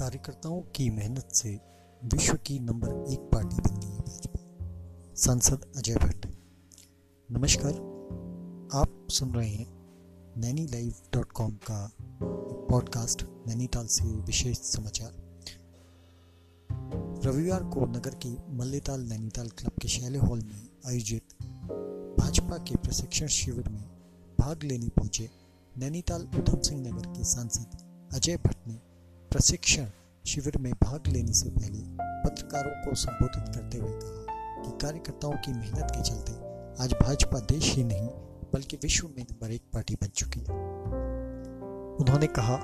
[0.00, 1.60] कार्यकर्ताओं की मेहनत से
[2.04, 6.26] विश्व की नंबर एक पार्टी बन गई भाजपा सांसद अजय भट्ट।
[7.30, 7.72] नमस्कार,
[8.74, 9.66] आप सुन रहे हैं
[10.36, 11.92] नैनी लाइव डॉट कॉम का
[12.70, 15.12] पॉडकास्ट नैनीताल से विशेष समाचार।
[17.24, 21.22] रविवार को नगर के मल्लेताल नैनीताल क्लब के शैले हॉल में आयोजित
[22.20, 23.82] भाजपा के प्रशिक्षण शिविर में
[24.40, 25.30] भाग लेने पहुँचे
[25.78, 27.66] नैनीताल उधम सिंह नगर के सांसद
[28.14, 28.89] अजय भट्ट ने।
[29.30, 29.86] प्रशिक्षण
[30.26, 35.52] शिविर में भाग लेने से पहले पत्रकारों को संबोधित करते हुए कहा कि कार्यकर्ताओं की
[35.52, 36.32] मेहनत के चलते
[36.82, 38.08] आज भाजपा देश ही नहीं,
[38.54, 40.54] बल्कि विश्व में नंबर एक पार्टी बन चुकी है।
[41.96, 42.56] उन्होंने कहा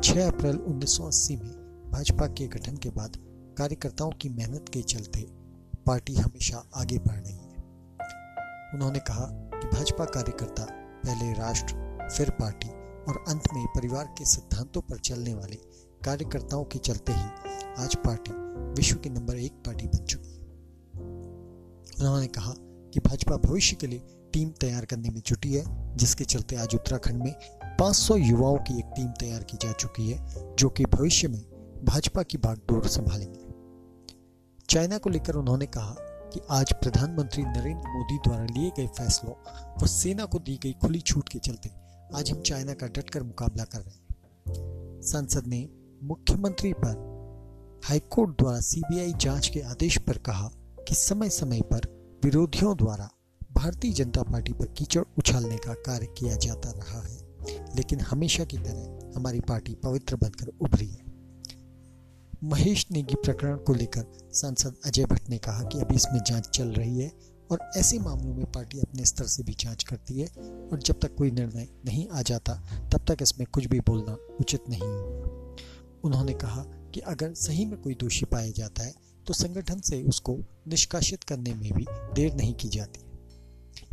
[0.00, 3.16] 6 अप्रैल 1980 में भाजपा के गठन के बाद
[3.58, 5.26] कार्यकर्ताओं की मेहनत के चलते
[5.86, 7.56] पार्टी हमेशा आगे बढ़ रही है।
[8.74, 10.66] उन्होंने कहा कि भाजपा कार्यकर्ता,
[11.04, 12.68] पहले राष्ट्र, फिर पार्टी
[13.04, 15.73] और अंत में परिवार के सिद्धांतों पर चलने वाले
[16.04, 17.22] कार्यकर्ताओं के चलते ही
[17.78, 18.32] आज पार्टी
[18.72, 20.38] विश्व की नंबर एक पार्टी बन चुकी है।
[22.00, 23.98] उन्होंने कहा कि भाजपा भविष्य के लिए
[24.32, 27.34] टीम तैयार करने में जुटी है, जिसके चलते आज उत्तराखंड में
[27.78, 31.40] 500 युवाओं की एक टीम तैयार की जा चुकी है, जो कि भविष्य में
[31.84, 33.40] भाजपा की बागडोर संभालेंगे।
[34.68, 39.34] चाइना को लेकर उन्होंने कहा कि आज प्रधानमंत्री नरेंद्र मोदी द्वारा लिए गए फैसलों
[39.82, 41.70] व सेना को दी गई खुली छूट के चलते
[42.14, 46.96] आज हम चाइना का डटकर मुकाबला कर रहे हैं। संसद ने मुख्यमंत्री पर
[47.84, 50.50] हाईकोर्ट द्वारा सीबीआई जाँच के आदेश पर कहा
[50.88, 51.80] कि समय समय पर
[52.24, 53.10] विरोधियों द्वारा
[53.52, 57.18] भारतीय जनता पार्टी पर कीचड़ उछालने का कार्य किया जाता रहा है।
[57.76, 61.02] लेकिन हमेशा की तरह हमारी पार्टी पवित्र बनकर उभरी है।
[62.44, 66.68] महेश नेगी प्रकरण को लेकर सांसद अजय भट्ट ने कहा कि अभी इसमें जाँच चल
[66.68, 67.12] रही है
[67.50, 70.26] और ऐसे मामलों में पार्टी अपने स्तर से भी जाँच करती है
[70.72, 72.54] और जब तक कोई निर्णय नहीं आ जाता,
[72.92, 75.44] तब तक इसमें कुछ भी बोलना उचित नहीं होगा
[76.04, 76.62] उन्होंने कहा
[76.94, 78.92] कि अगर सही में कोई दोषी पाया जाता है
[79.26, 80.36] तो संगठन से उसको
[80.68, 83.00] निष्कासित करने में भी देर नहीं की जाती।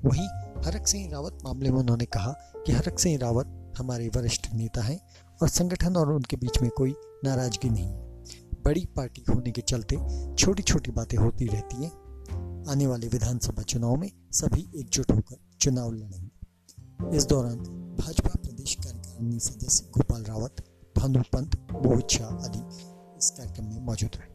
[0.06, 0.28] वहीं
[0.66, 2.32] हरक सिंह रावत मामले में उन्होंने कहा
[2.66, 5.00] कि हरक सिंह रावत हमारे वरिष्ठ नेता हैं
[5.42, 6.94] और संगठन और उनके बीच में कोई
[7.24, 9.98] नाराज़गी नहीं है। बड़ी पार्टी होने के चलते
[10.36, 11.92] छोटी छोटी बातें होती रहती हैं।
[12.70, 17.58] आने वाले विधानसभा चुनाव में सभी एकजुट होकर चुनाव लड़ेंगे। इस दौरान
[18.00, 20.64] भाजपा प्रदेश कार्यकारिणी सदस्य गोपाल रावत
[21.02, 22.60] भानु पंत मोहित शाह आदि
[23.18, 24.30] इस कार्यक्रम में मौजूद रहे।